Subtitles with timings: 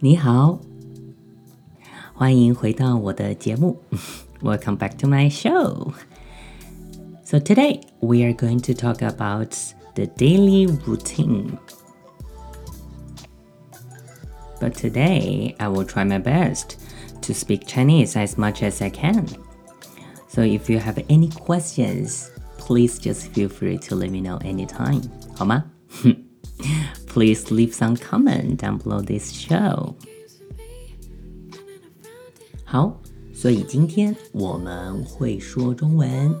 [0.00, 0.60] 你好，
[2.14, 3.80] 欢迎回到我的节目。
[4.42, 5.92] Welcome back to my show.
[7.24, 9.56] So today we are going to talk about
[9.94, 11.58] the daily routine.
[14.60, 16.76] But today I will try my best
[17.22, 19.26] to speak Chinese as much as I can.
[20.28, 25.02] So if you have any questions, please just feel free to let me know anytime.
[25.34, 25.64] 好吗
[27.08, 29.94] ？Please leave some comment down below this show.
[32.64, 33.00] 好，
[33.32, 36.34] 所以今天我们会说中文，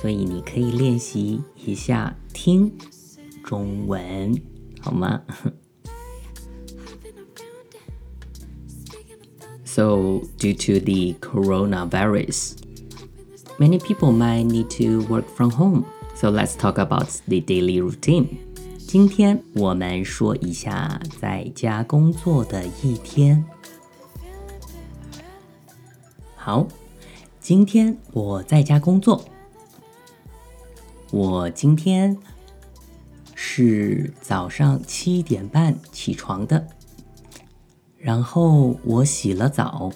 [0.00, 2.72] 所以你可以练习一下听
[3.42, 4.38] 中文，
[4.80, 5.22] 好吗？
[9.64, 12.56] So, due to the coronavirus,
[13.58, 15.84] many people might need to work from home.
[16.16, 18.38] So, let's talk about the daily routine.
[18.93, 23.43] 今天我们说一下在家工作的一天。
[26.35, 26.67] 好，
[27.39, 29.25] 今天我在家工作。
[31.09, 32.15] 我今天
[33.33, 36.67] 是早上七点半起床的，
[37.97, 39.91] 然后我洗了澡，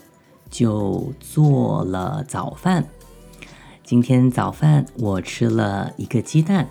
[0.49, 2.83] 就做了早饭。
[3.83, 6.67] 今天早饭我吃了一个鸡蛋，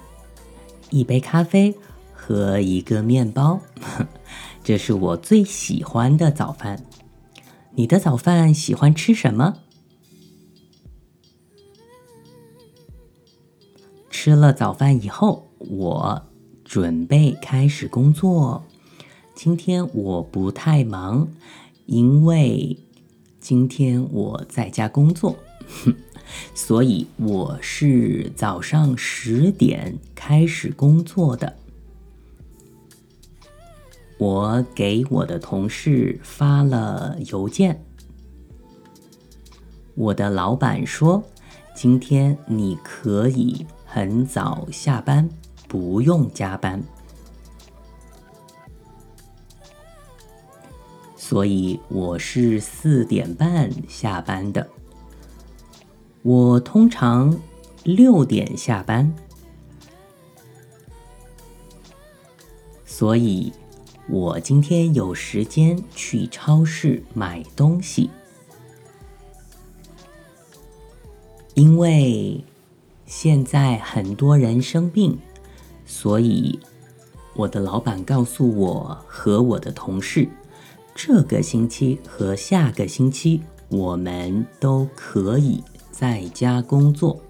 [0.91, 1.73] 一杯咖啡。
[2.27, 3.61] 和一个面包，
[4.65, 6.85] 这是我最喜欢的早饭。
[7.77, 9.59] 你的早饭喜欢吃什么？
[14.11, 16.27] 吃了早饭以后，我
[16.65, 18.65] 准备开始工作。
[19.37, 21.29] 今天我不太忙，
[21.85, 22.77] 因为
[23.39, 25.37] 今天我在家工作，
[26.57, 31.55] 所以我是早上十点开始工作的。
[34.19, 37.85] 我给我的同事发了邮件。
[39.95, 41.23] 我的老板说
[41.77, 45.29] ：“今天你可以很早下班，
[45.69, 46.83] 不用加班。”
[51.15, 54.67] 所以我是四点半下班的。
[56.23, 57.39] 我通常
[57.85, 59.13] 六点下班，
[62.87, 63.53] 所以。
[64.09, 68.09] 我今天有时间去超市买东西，
[71.55, 72.45] 因为
[73.05, 75.19] 现在很多人生病，
[75.85, 76.59] 所以
[77.35, 80.29] 我的老板告诉我和我的同事，
[80.95, 87.21] 这个星期和下个星期我们都可以在家工作，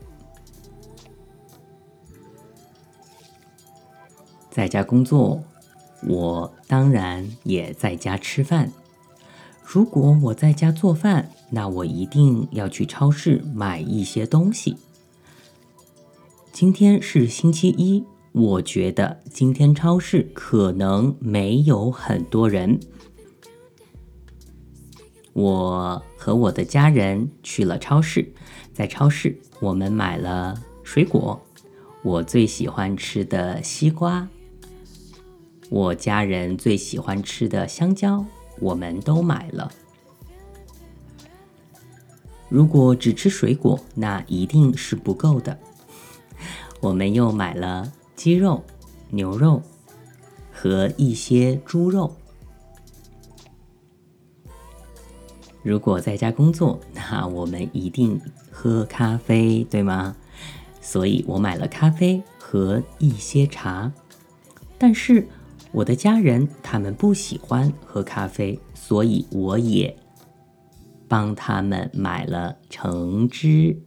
[4.50, 5.42] 在家工作。
[6.02, 8.72] 我当然也在家吃饭。
[9.64, 14.76] 如果我在家做饭，那我一定要去超市买一些东西。
[16.52, 22.78] 今天是星期一，我觉得今天超市可能没有很多人。
[25.32, 28.32] 我和我的家人去了超市，
[28.72, 31.38] 在超市我们买了水果，
[32.02, 34.28] 我最喜欢吃的西瓜。
[35.68, 38.24] 我家人最喜欢吃的香蕉，
[38.60, 39.70] 我们都买了。
[42.48, 45.58] 如果只吃水果，那一定是不够的。
[46.80, 48.62] 我们又买了鸡肉、
[49.10, 49.60] 牛肉
[50.52, 52.14] 和一些猪肉。
[55.64, 58.20] 如果在家工作，那我们一定
[58.52, 60.14] 喝咖啡，对吗？
[60.80, 63.92] 所以我买了咖啡和一些茶，
[64.78, 65.26] 但是。
[65.76, 69.94] 我的家人他们不喜欢喝咖啡，所以我也
[71.06, 73.78] 帮他们买了橙汁。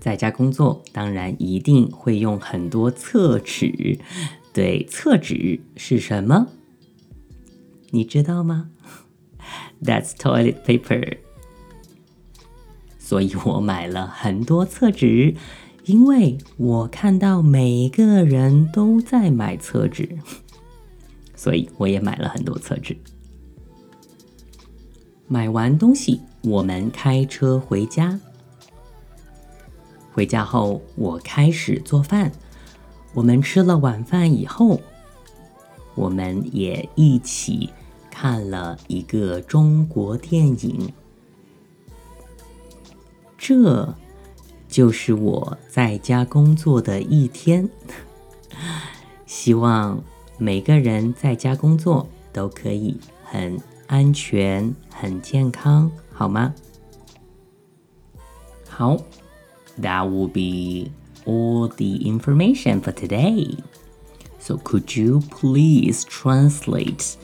[0.00, 4.00] 在家工作当然一定会用很多厕纸，
[4.52, 6.48] 对，厕纸是什么？
[7.90, 8.70] 你知道吗
[9.80, 11.18] ？That's toilet paper。
[12.98, 15.36] 所以我买了很多厕纸。
[15.90, 20.08] 因为我看到每个人都在买厕纸，
[21.34, 22.96] 所以我也买了很多厕纸。
[25.26, 28.20] 买完东西，我们开车回家。
[30.12, 32.30] 回家后，我开始做饭。
[33.12, 34.80] 我们吃了晚饭以后，
[35.96, 37.68] 我们也一起
[38.12, 40.92] 看了一个中国电影。
[43.36, 43.92] 这。
[44.69, 47.69] 就是我在家工作的一天，
[49.25, 50.03] 希望
[50.37, 56.53] 每个人在家工作都可以很安全、很健康，好吗？
[58.67, 58.97] 好，
[59.81, 60.91] That will be
[61.25, 63.57] all the information for today.
[64.39, 67.15] So could you please translate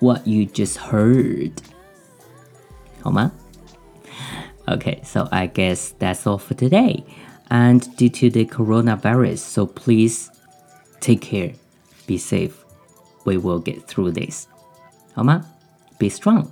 [0.00, 1.52] what you just heard?
[3.00, 3.32] 好吗
[4.68, 7.04] ？Okay, so I guess that's all for today.
[7.50, 10.30] And due to the coronavirus, so please
[11.00, 11.52] take care,
[12.06, 12.64] be safe.
[13.24, 14.46] We will get through this.
[15.14, 15.44] 好吗？
[15.98, 16.46] Be strong.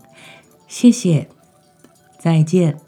[0.67, 1.29] 谢谢，
[2.19, 2.79] 再见。